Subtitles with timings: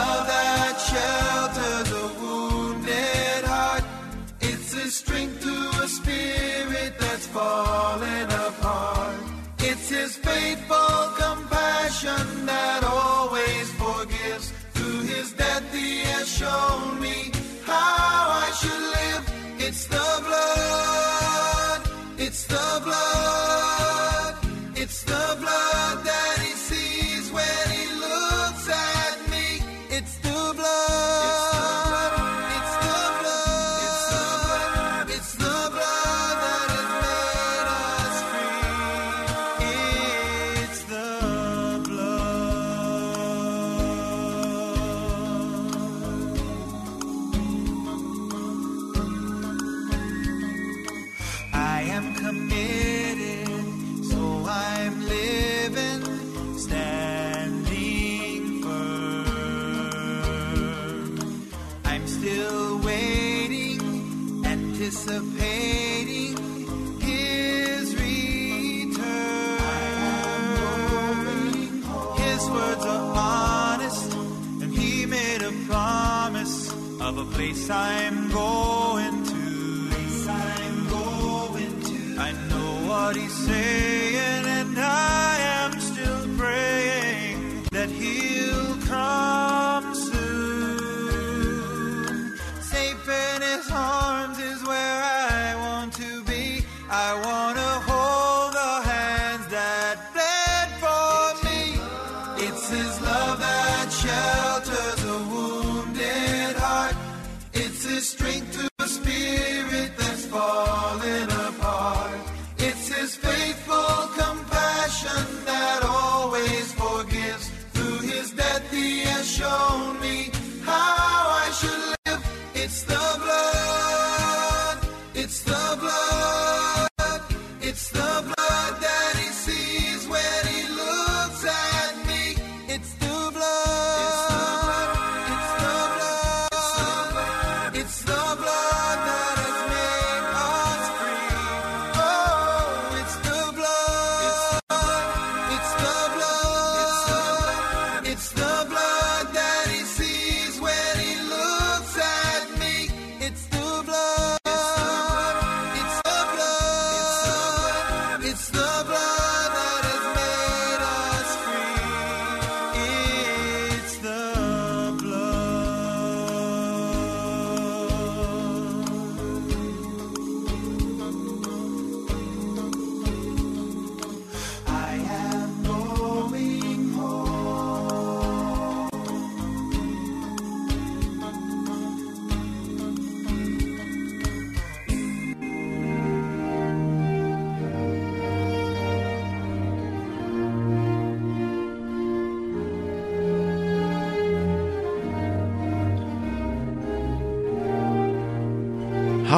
[0.00, 0.39] love that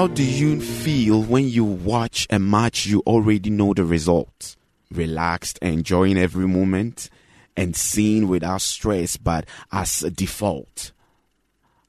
[0.02, 4.56] How do you feel when you watch a match you already know the result?
[4.90, 7.08] Relaxed, enjoying every moment,
[7.56, 10.90] and seeing without stress but as a default.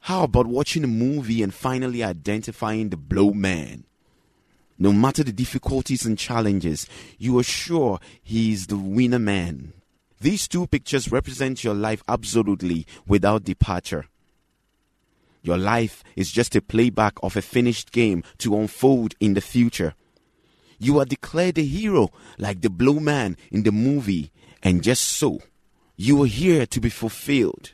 [0.02, 3.86] How about watching a movie and finally identifying the blow man?
[4.78, 6.86] No matter the difficulties and challenges,
[7.18, 9.74] you are sure he is the winner man.
[10.22, 14.06] These two pictures represent your life absolutely without departure.
[15.44, 19.94] Your life is just a playback of a finished game to unfold in the future.
[20.80, 24.32] You are declared a hero like the blue man in the movie,
[24.64, 25.42] and just so,
[25.98, 27.74] you are here to be fulfilled.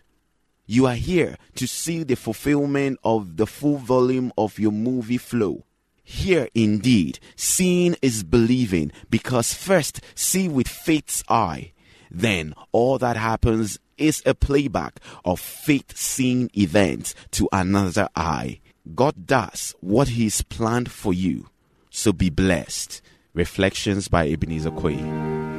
[0.65, 5.65] You are here to see the fulfillment of the full volume of your movie flow.
[6.03, 11.73] Here indeed, seeing is believing because first see with faith's eye,
[12.09, 18.59] then all that happens is a playback of faith seeing events to another eye.
[18.95, 21.47] God does what He's planned for you.
[21.89, 23.01] So be blessed.
[23.33, 25.58] Reflections by Ebenezer Quay.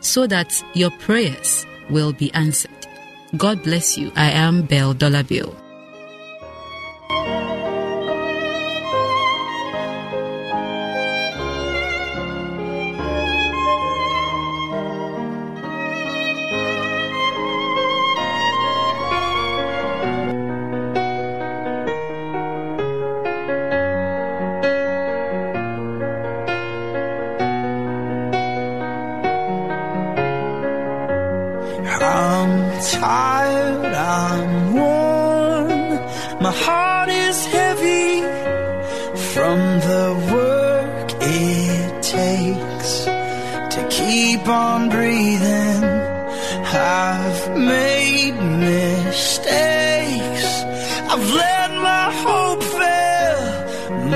[0.00, 2.70] so that your prayers will be answered.
[3.36, 4.12] God bless you.
[4.16, 4.94] I am Belle
[43.76, 45.84] to keep on breathing.
[46.64, 48.36] I've made
[48.68, 50.46] mistakes.
[51.12, 53.42] I've let my hope fail.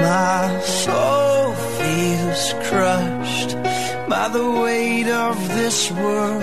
[0.08, 3.52] My soul feels crushed
[4.08, 6.42] by the weight of this world.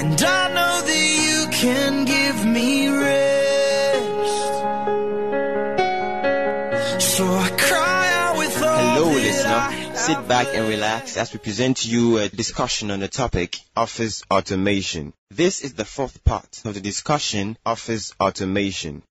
[0.00, 2.04] And I know that you can
[10.08, 15.12] Dollar relax as we present to you a discussion on the topic office automation.
[15.30, 19.04] This is the fourth part of the discussion office automation.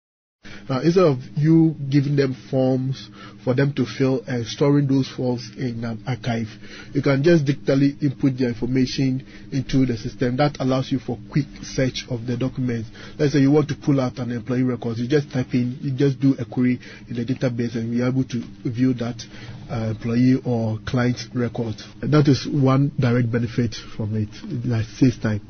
[0.70, 3.10] Now, instead of you giving them forms
[3.44, 6.48] for them to fill and storing those forms in an archive,
[6.94, 10.38] you can just digitally input the information into the system.
[10.38, 12.90] That allows you for quick search of the documents.
[13.18, 15.92] Let's say you want to pull out an employee record, you just type in, you
[15.92, 19.24] just do a query in the database, and you're able to view that
[19.70, 21.76] uh, employee or client record.
[22.02, 24.30] That is one direct benefit from it.
[24.44, 25.42] It saves time.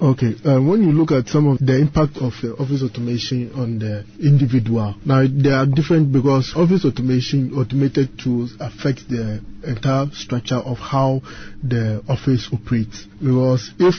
[0.00, 3.80] Okay, uh, when you look at some of the impact of uh, office automation on
[3.80, 10.56] the individual, now they are different because office automation, automated tools affect the entire structure
[10.56, 11.20] of how
[11.62, 13.06] the office operates.
[13.20, 13.94] Because if,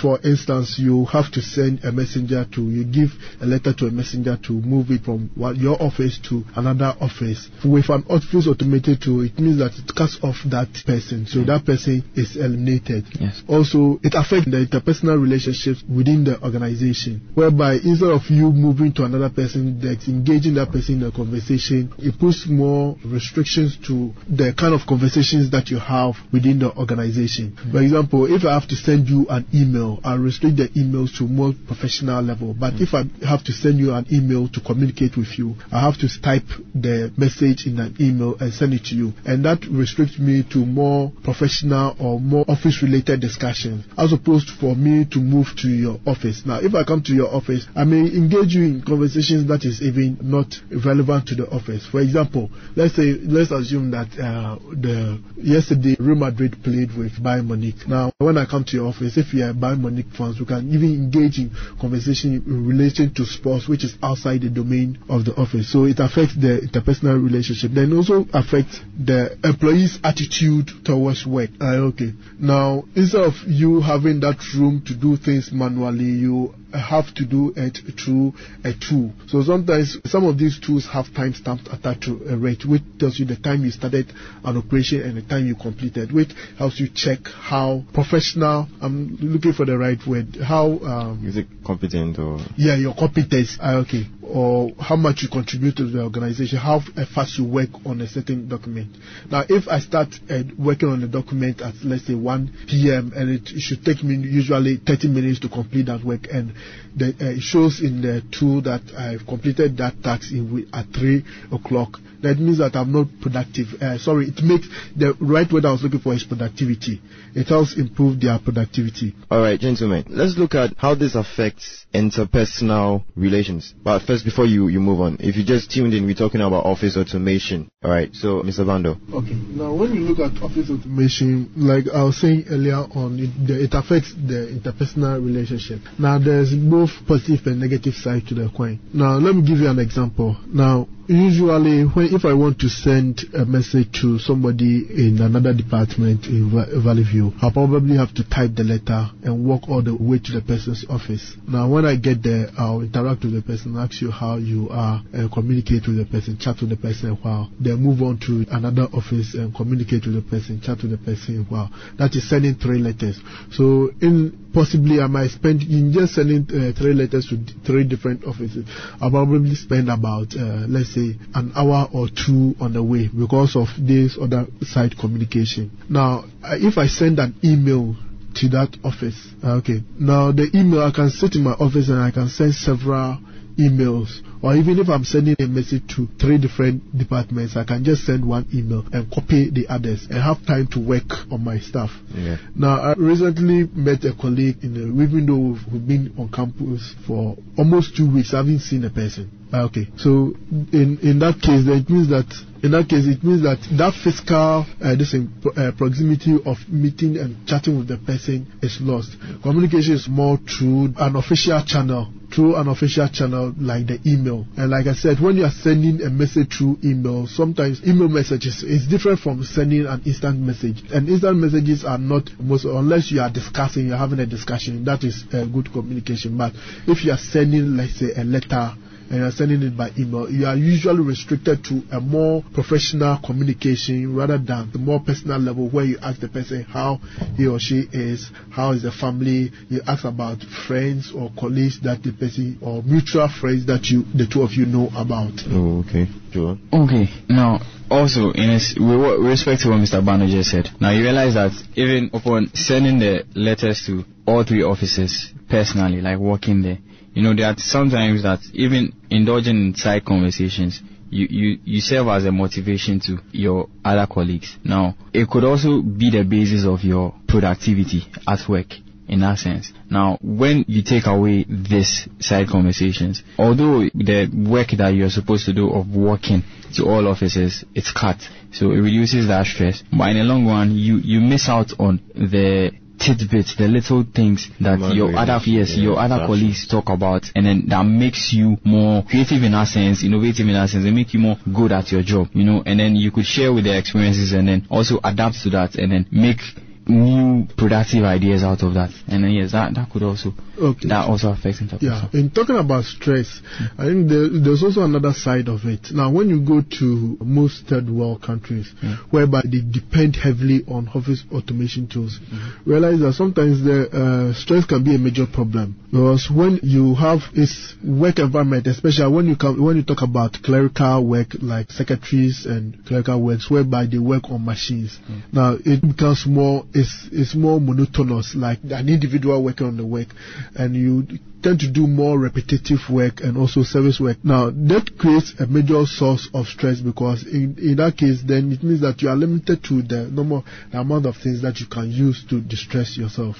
[0.00, 3.90] for instance, you have to send a messenger to, you give a letter to a
[3.90, 9.22] messenger to move it from your office to another office, with an office automated tool,
[9.24, 13.06] it means that it cuts off that person, so that person is eliminated.
[13.18, 13.42] Yes.
[13.48, 19.04] Also, it affects the interpersonal relationships within the organization, whereby instead of you moving to
[19.04, 24.52] another person that's engaging that person in a conversation, it puts more restrictions to the
[24.58, 27.56] kind of conversations that you have within the organization.
[27.56, 27.84] For mm.
[27.84, 31.52] example, if I have to send you an email, I restrict the emails to more
[31.66, 32.54] professional level.
[32.54, 32.80] But mm.
[32.82, 36.08] if I have to send you an email to communicate with you, I have to
[36.20, 39.12] type the message in an email and send it to you.
[39.24, 44.74] And that restricts me to more professional or more office related discussions as opposed for
[44.74, 46.42] me to move to your office.
[46.44, 49.82] Now, if I come to your office, I may engage you in conversations that is
[49.82, 51.86] even not relevant to the office.
[51.86, 57.46] For example, let's say, let's assume that uh, the yesterday Real Madrid played with Bayern
[57.46, 57.86] Munich.
[57.86, 60.68] Now, when I come to your office, if you are Bayern Munich fans, we can
[60.72, 61.50] even engage in
[61.80, 65.70] conversation in relation to sports, which is outside the domain of the office.
[65.70, 67.72] So it affects the interpersonal relationship.
[67.72, 71.50] Then also affects the employee's attitude towards work.
[71.60, 72.12] Uh, okay.
[72.38, 77.52] Now, instead of you having that room to do things manually, you have to do
[77.56, 78.34] it through
[78.64, 79.12] a tool.
[79.26, 83.24] So sometimes some of these tools have timestamps attached to a rate, which tells you
[83.26, 84.12] the time you started
[84.44, 88.68] an operation and the time you completed, which helps you check how professional.
[88.80, 90.36] I'm looking for the right word.
[90.42, 92.38] How um, Is it competent or?
[92.56, 96.80] yeah, your competence, uh, okay, or how much you contribute to the organization, how
[97.14, 98.96] fast you work on a certain document.
[99.30, 103.12] Now, if I start uh, working on a document at let's say 1 p.m.
[103.16, 106.52] and it, it should take me usually 30 minutes to complete that work, and
[106.96, 111.24] the, uh, it shows in the tool that I've completed that task in, at 3
[111.52, 113.66] o'clock, that means that I'm not productive.
[113.80, 117.00] Uh, sorry, it makes the right word I was looking for is productivity.
[117.34, 119.14] It helps improve their productivity.
[119.30, 123.74] All right, gentlemen, let's look at how this affects interpersonal relations.
[123.82, 126.64] But first, before you, you move on, if you just tuned in, we're talking about
[126.64, 127.70] office automation.
[127.82, 128.66] All right, so Mr.
[128.66, 128.96] Bando.
[129.12, 129.34] Okay.
[129.34, 133.64] Now, when you look at office automation, like I was saying earlier on, it, the,
[133.64, 135.80] it affects the interpersonal relationship.
[135.98, 138.80] Now, there's both positive and negative side to the coin.
[138.92, 140.36] Now, let me give you an example.
[140.46, 146.26] Now, usually, when if I want to send a message to somebody in another department
[146.26, 149.94] in Va- Valley View, I'll probably have to type the letter and walk all the
[149.94, 151.36] way to the person's office.
[151.48, 155.02] Now, when I get there, I'll interact with the person, ask you how you are,
[155.12, 158.46] and communicate with the person, chat with the person a while, then move on to
[158.50, 161.70] another office and communicate with the person, chat with the person a while.
[161.98, 163.20] That is sending three letters.
[163.52, 168.24] So, in possibly I might spend in just sending uh, three letters to three different
[168.24, 168.66] offices.
[169.00, 173.56] I'll probably spend about uh, let's say an hour or two on the way because
[173.56, 175.70] of this other side communication.
[175.88, 177.96] Now, if I send an email
[178.36, 179.82] to that office, uh, okay.
[179.98, 183.18] Now the email I can sit in my office and I can send several
[183.60, 188.04] emails or even if I'm sending a message to three different departments, I can just
[188.06, 191.90] send one email and copy the others and have time to work on my stuff.
[192.14, 192.38] Yeah.
[192.54, 197.36] Now, I recently met a colleague in the, even though we've, been on campus for
[197.58, 199.30] almost two weeks, I haven't seen a person.
[199.52, 200.32] Ah, Okay, so
[200.72, 202.26] in in that case, it means that
[202.62, 207.16] in that case it means that that physical uh, this in, uh, proximity of meeting
[207.16, 209.16] and chatting with the person is lost.
[209.42, 214.46] Communication is more through an official channel, through an official channel like the email.
[214.56, 218.62] And like I said, when you are sending a message through email, sometimes email messages
[218.62, 220.82] is different from sending an instant message.
[220.92, 224.84] And instant messages are not most unless you are discussing, you're having a discussion.
[224.84, 226.36] That is uh, good communication.
[226.38, 226.52] But
[226.86, 228.74] if you are sending, let's say, a letter
[229.10, 234.14] and you're sending it by email, you are usually restricted to a more professional communication
[234.14, 236.96] rather than the more personal level where you ask the person how
[237.36, 242.02] he or she is, how is the family, you ask about friends or colleagues that
[242.02, 245.32] the person or mutual friends that you the two of you know about.
[245.48, 246.06] Oh, okay.
[246.30, 246.58] Joel.
[246.72, 247.58] Okay, now
[247.90, 250.04] also in a, s- with with respect to what Mr.
[250.04, 254.62] Bano just said, now you realize that even upon sending the letters to all three
[254.62, 256.78] offices personally, like working there,
[257.14, 262.06] you know, there are sometimes that even indulging in side conversations, you, you, you serve
[262.08, 264.56] as a motivation to your other colleagues.
[264.64, 268.68] Now, it could also be the basis of your productivity at work
[269.08, 269.72] in that sense.
[269.90, 275.52] Now, when you take away these side conversations, although the work that you're supposed to
[275.52, 276.44] do of walking
[276.76, 278.18] to all offices, it's cut.
[278.52, 279.82] So it reduces that stress.
[279.90, 284.48] But in the long run, you, you miss out on the tidbits, the little things
[284.60, 288.58] that your other yes, relationship, your other colleagues talk about, and then that makes you
[288.62, 291.90] more creative in that sense, innovative in that sense, and make you more good at
[291.90, 292.62] your job, you know.
[292.64, 295.90] And then you could share with their experiences, and then also adapt to that, and
[295.92, 296.40] then make
[296.86, 298.90] new productive ideas out of that.
[299.08, 300.88] And then yes, that, that could also Okay.
[300.88, 303.40] that also affects Yeah, in talking about stress,
[303.78, 305.88] I think there, there's also another side of it.
[305.90, 308.70] Now, when you go to most third world countries,
[309.10, 312.20] whereby they depend heavily on office automation tools,
[312.66, 317.20] realize that sometimes the uh, stress can be a major problem because when you have
[317.34, 322.46] this work environment, especially when you come when you talk about clerical work like secretaries
[322.46, 324.98] and clerical works, whereby they work on machines.
[325.32, 330.08] Now, it becomes more it's it's more monotonous, like an individual working on the work,
[330.54, 331.06] and you
[331.42, 334.18] tend to do more repetitive work and also service work.
[334.22, 338.62] Now, that creates a major source of stress because in, in that case, then it
[338.62, 341.90] means that you are limited to the normal the amount of things that you can
[341.90, 343.36] use to distress yourself.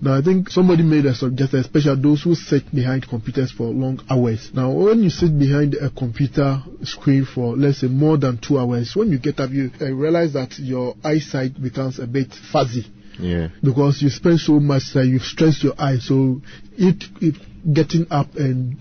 [0.00, 4.00] Now, I think somebody made a suggestion, especially those who sit behind computers for long
[4.08, 4.50] hours.
[4.54, 8.94] Now, when you sit behind a computer screen for, let's say, more than two hours,
[8.94, 12.86] when you get up, you uh, realize that your eyesight becomes a bit fuzzy
[13.18, 13.48] Yeah.
[13.62, 16.06] because you spend so much time, you've stressed your eyes.
[16.06, 16.40] So
[16.76, 17.36] it, it
[17.72, 18.76] getting up and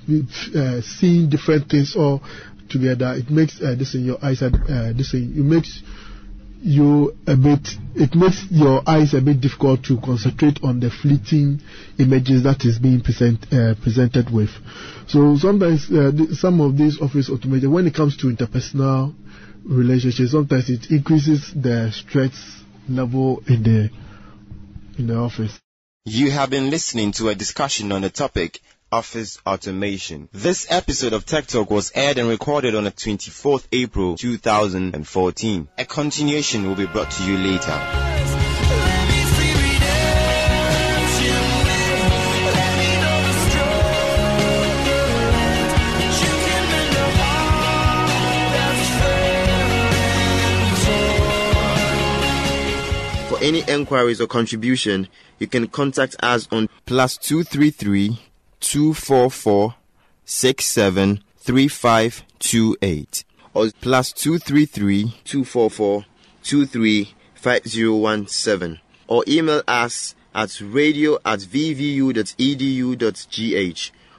[0.55, 2.21] uh, seeing different things all
[2.69, 4.41] together, it makes uh, this in your eyes.
[4.41, 5.81] Uh, this it makes
[6.61, 7.67] you a bit.
[7.95, 11.61] It makes your eyes a bit difficult to concentrate on the fleeting
[11.99, 14.49] images that is being present uh, presented with.
[15.07, 19.13] So sometimes uh, some of these office automation, when it comes to interpersonal
[19.63, 22.33] relationships, sometimes it increases the stress
[22.89, 23.89] level in the
[24.97, 25.59] in the office.
[26.05, 28.61] You have been listening to a discussion on the topic
[28.91, 30.29] Office Automation.
[30.31, 35.67] This episode of Tech Talk was aired and recorded on the 24th April 2014.
[35.77, 38.14] A continuation will be brought to you later.
[53.45, 58.19] Any enquiries or contribution, you can contact us on plus 233
[58.59, 59.75] 244
[60.25, 63.23] 673528
[63.53, 66.05] or plus 233 244
[66.41, 72.31] 235017 or email us at radio at vvu.edu.gh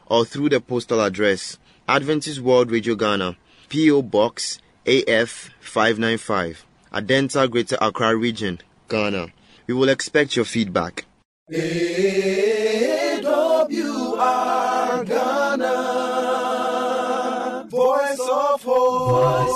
[0.06, 3.36] or through the postal address Adventist World Radio Ghana,
[3.68, 4.02] P.O.
[4.02, 9.28] Box AF 595, Adenta Greater Accra Region, Ghana.
[9.66, 11.04] We will expect your feedback.
[13.46, 15.74] AWR Ghana,
[17.68, 18.76] Voice of Hope.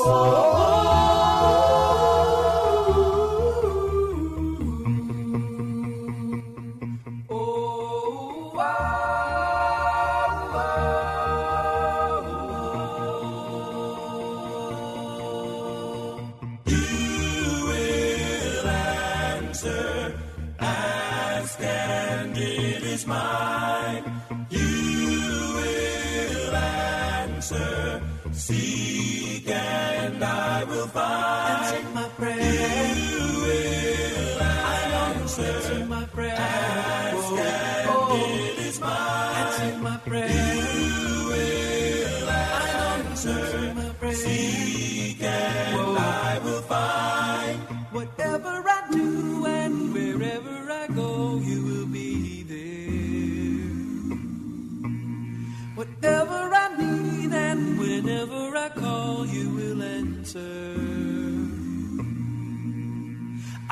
[0.03, 0.60] Oh,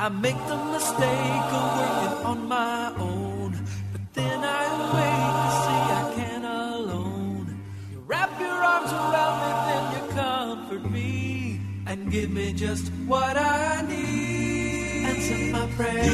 [0.01, 3.51] I make the mistake of working on my own,
[3.91, 4.63] but then I
[4.95, 7.47] wait to see I can alone.
[7.91, 13.35] You wrap your arms around me, then you comfort me and give me just what
[13.35, 15.05] I need.
[15.05, 16.05] Answer my prayer.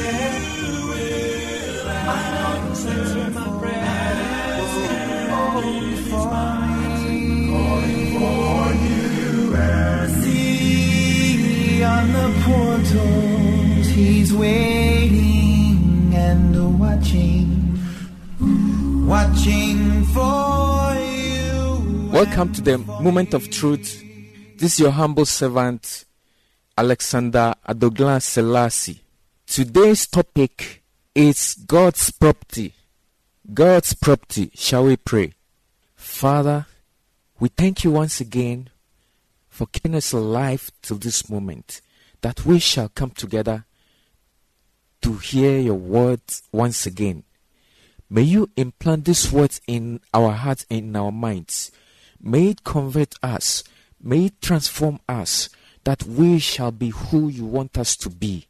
[0.58, 3.86] You will you answer my prayer.
[5.46, 5.86] For me.
[10.22, 13.35] See on the portals,
[13.96, 17.78] he's waiting and watching,
[19.06, 22.10] watching for you.
[22.12, 24.02] Welcome to the moment of truth.
[24.58, 26.04] This is your humble servant,
[26.76, 29.00] Alexander Adoglan Selassie.
[29.46, 30.82] Today's topic
[31.14, 32.74] is God's property.
[33.54, 34.50] God's property.
[34.54, 35.32] Shall we pray?
[35.94, 36.66] Father,
[37.40, 38.68] we thank you once again
[39.48, 41.80] for keeping us alive till this moment,
[42.20, 43.64] that we shall come together
[45.02, 47.24] to hear your words once again.
[48.08, 51.72] May you implant these words in our hearts and in our minds.
[52.20, 53.64] May it convert us.
[54.00, 55.48] May it transform us
[55.84, 58.46] that we shall be who you want us to be.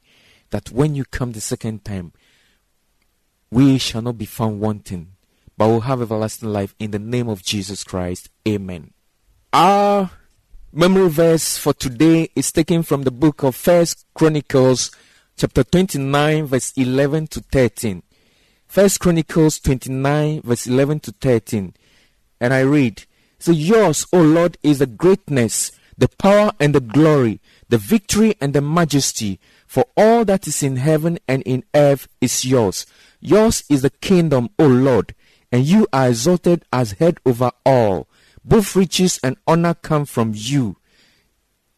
[0.50, 2.12] that when you come the second time,
[3.50, 5.12] we shall not be found wanting,
[5.56, 8.28] but will have everlasting life in the name of Jesus Christ.
[8.46, 8.92] Amen.
[9.52, 10.10] Our
[10.72, 14.90] memory verse for today is taken from the book of First Chronicles,
[15.36, 18.02] chapter 29, verse 11 to 13.
[18.66, 21.74] First Chronicles 29, verse 11 to 13.
[22.40, 23.04] And I read,
[23.38, 28.54] So yours, O Lord, is the greatness, the power and the glory, the victory and
[28.54, 32.86] the majesty, for all that is in heaven and in earth is yours.
[33.20, 35.14] Yours is the kingdom, O Lord,
[35.52, 38.08] and you are exalted as head over all.
[38.42, 40.76] Both riches and honor come from you,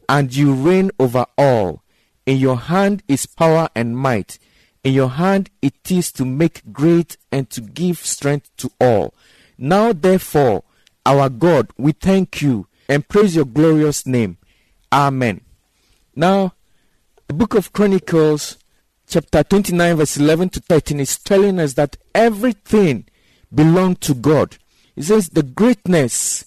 [0.08, 1.82] and you reign over all.
[2.28, 4.38] In your hand is power and might.
[4.84, 9.14] In your hand it is to make great and to give strength to all.
[9.56, 10.62] Now, therefore,
[11.06, 14.36] our God, we thank you and praise your glorious name.
[14.92, 15.40] Amen.
[16.14, 16.52] Now,
[17.28, 18.58] the book of Chronicles,
[19.06, 23.06] chapter 29, verse 11 to 13, is telling us that everything
[23.54, 24.58] belonged to God.
[24.96, 26.44] It says the greatness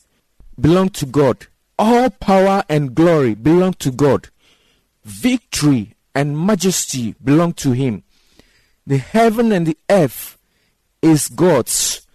[0.60, 1.48] belonged to God,
[1.80, 4.30] all power and glory belong to God,
[5.04, 8.04] victory and majesty belong to Him.
[8.86, 10.38] The heaven and the earth
[11.02, 12.06] is God's.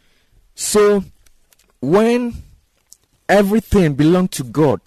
[0.54, 1.04] So,
[1.80, 2.34] when
[3.28, 4.80] everything belongs to God,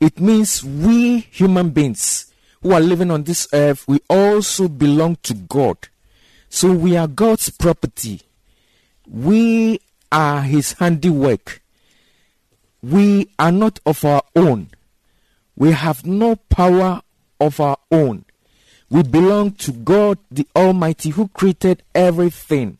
[0.00, 5.34] it means we human beings who are living on this earth, we also belong to
[5.34, 5.76] God.
[6.48, 8.22] So we are God's property.
[9.06, 11.62] We are His handiwork.
[12.82, 14.70] We are not of our own.
[15.56, 17.02] We have no power
[17.40, 18.24] of our own.
[18.90, 22.78] We belong to God the Almighty who created everything.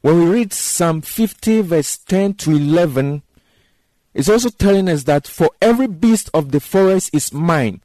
[0.00, 3.22] When we read Psalm 50, verse 10 to 11,
[4.14, 7.80] it's also telling us that for every beast of the forest is mine,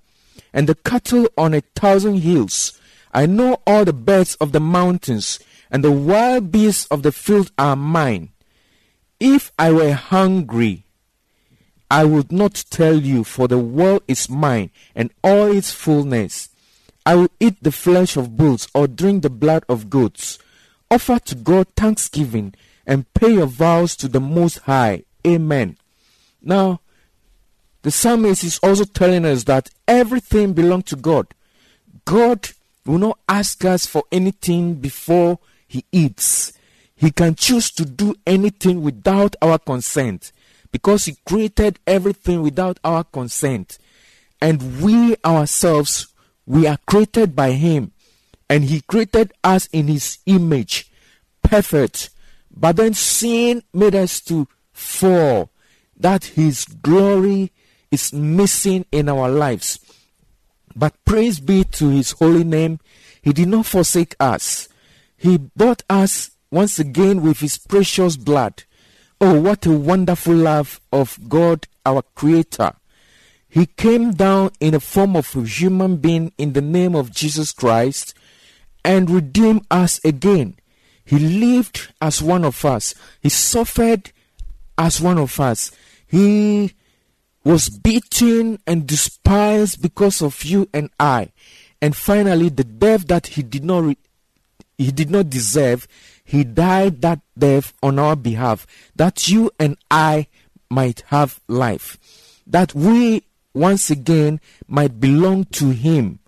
[0.54, 2.80] and the cattle on a thousand hills.
[3.14, 5.40] I know all the birds of the mountains,
[5.72, 8.30] and the wild beasts of the field are mine.
[9.20, 10.84] If I were hungry,
[11.90, 16.50] I would not tell you, for the world is mine, and all its fullness.
[17.06, 20.38] I will eat the flesh of bulls, or drink the blood of goats.
[20.92, 22.54] Offer to God thanksgiving,
[22.86, 25.04] and pay your vows to the Most High.
[25.26, 25.78] Amen.
[26.42, 26.82] Now,
[27.84, 31.28] the psalmist is also telling us that everything belongs to God.
[32.04, 32.50] God
[32.86, 36.52] will not ask us for anything before He eats.
[36.96, 40.32] He can choose to do anything without our consent
[40.72, 43.78] because He created everything without our consent.
[44.42, 46.08] And we ourselves,
[46.46, 47.92] we are created by Him.
[48.50, 50.92] And He created us in His image,
[51.42, 52.10] perfect.
[52.56, 55.50] But then sin made us to fall,
[55.98, 57.52] that His glory
[57.92, 59.80] is missing in our lives.
[60.76, 62.80] But praise be to His holy name.
[63.22, 64.70] He did not forsake us.
[65.18, 68.64] He bought us once again with His precious blood.
[69.20, 72.74] Oh, what a wonderful love of God, our Creator.
[73.50, 77.52] He came down in the form of a human being in the name of Jesus
[77.52, 78.14] Christ
[78.86, 80.56] and redeemed us again.
[81.04, 82.94] He lived as one of us.
[83.22, 84.12] He suffered
[84.78, 85.72] as one of us.
[86.06, 86.74] He
[87.44, 91.32] was beaten and despised because of you and I.
[91.82, 93.98] And finally, the death that he did not re-
[94.78, 95.88] he did not deserve,
[96.28, 100.28] he died that death on our behalf, that you and I
[100.70, 101.98] might have life,
[102.46, 106.20] that we once again might belong to him.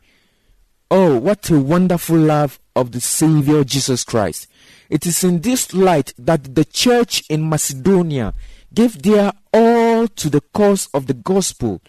[0.89, 4.47] Oh, what a wonderful love of the Savior Jesus Christ.
[4.89, 8.33] It is in this light that the church in Macedonia
[8.73, 11.81] gave their all to the cause of the gospel.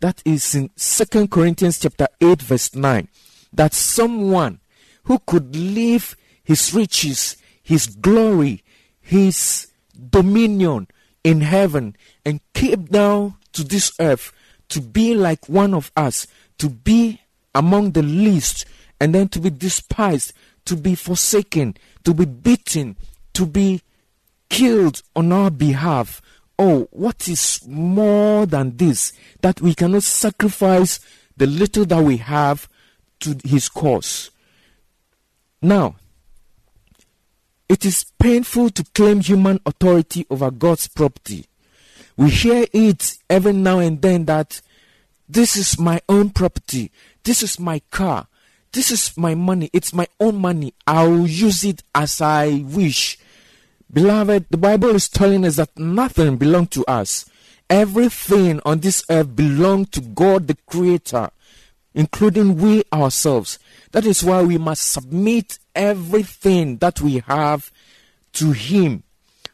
[0.00, 3.08] That is in 2 Corinthians chapter 8 verse 9.
[3.52, 4.60] That someone
[5.04, 7.36] who could leave his riches,
[7.68, 8.64] his glory,
[8.98, 9.66] his
[10.08, 10.88] dominion
[11.22, 14.32] in heaven and came down to this earth
[14.70, 16.26] to be like one of us,
[16.56, 17.20] to be
[17.54, 18.64] among the least,
[18.98, 20.32] and then to be despised,
[20.64, 22.96] to be forsaken, to be beaten,
[23.34, 23.82] to be
[24.48, 26.22] killed on our behalf.
[26.58, 29.12] Oh, what is more than this?
[29.42, 31.00] That we cannot sacrifice
[31.36, 32.66] the little that we have
[33.20, 34.30] to his cause.
[35.60, 35.96] Now,
[37.68, 41.46] it is painful to claim human authority over God's property.
[42.16, 44.60] We hear it every now and then that
[45.28, 46.90] this is my own property,
[47.22, 48.26] this is my car,
[48.72, 53.18] this is my money, it's my own money, I'll use it as I wish.
[53.92, 57.24] Beloved, the Bible is telling us that nothing belongs to us.
[57.70, 61.30] Everything on this earth belongs to God the Creator.
[61.94, 63.58] including we ourselves.
[63.90, 67.72] That is why we must submit everything that we have
[68.34, 69.04] to Him.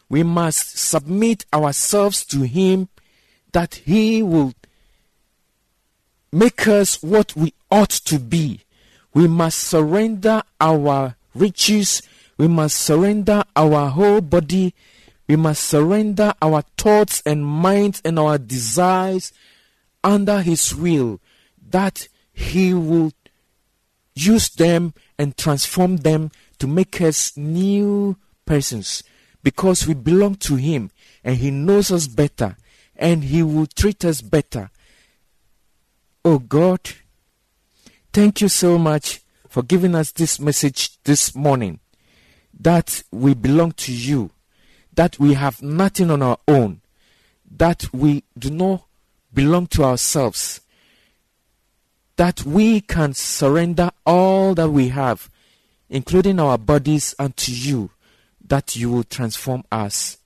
[0.09, 2.89] We must submit ourselves to Him
[3.53, 4.55] that He will
[6.33, 8.63] make us what we ought to be.
[9.13, 12.03] We must surrender our riches.
[12.37, 14.75] We must surrender our whole body.
[15.29, 19.33] We must surrender our thoughts and minds and our desires
[20.03, 21.21] under His will
[21.71, 23.13] that He will
[24.15, 29.03] use them and transform them to make us new persons.
[29.43, 30.91] Because we belong to Him
[31.23, 32.57] and He knows us better
[32.97, 34.71] and He will treat us better.
[36.25, 36.81] Oh God,
[38.13, 41.81] thank you so much for giving us this message this morning.
[42.59, 44.31] That we belong to you,
[44.95, 46.81] that we have nothing on our own,
[47.57, 48.87] that we do not
[49.33, 50.61] belong to ourselves,
[52.17, 55.29] that we can surrender all that we have,
[55.89, 57.91] including our bodies, unto you,
[58.47, 60.19] that you will transform us.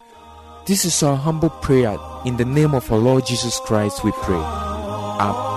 [0.66, 1.96] This is our humble prayer.
[2.24, 4.36] In the name of our Lord Jesus Christ, we pray.
[4.36, 5.47] Amen.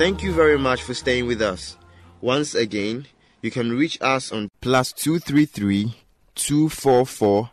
[0.00, 1.76] Thank you very much for staying with us.
[2.22, 3.06] Once again,
[3.42, 5.94] you can reach us on plus 233
[6.34, 7.50] 244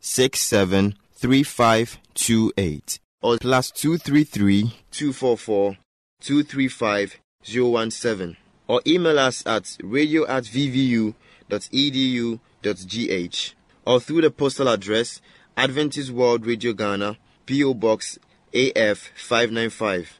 [0.00, 5.76] 673528 or plus 233 244
[6.22, 8.36] 235 017
[8.66, 11.14] or email us at radio at vvu.edu.gh
[13.84, 15.20] or through the postal address
[15.54, 18.18] Adventist World Radio Ghana, PO Box
[18.54, 20.19] AF 595,